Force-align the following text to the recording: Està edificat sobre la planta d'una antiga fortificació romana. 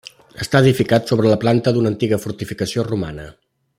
Està 0.45 0.61
edificat 0.63 1.11
sobre 1.13 1.29
la 1.33 1.37
planta 1.43 1.75
d'una 1.75 1.91
antiga 1.93 2.19
fortificació 2.25 2.87
romana. 2.89 3.29